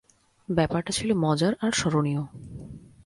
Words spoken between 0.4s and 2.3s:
ব্যাপারটা ছিল মজার আর স্মরণীয়।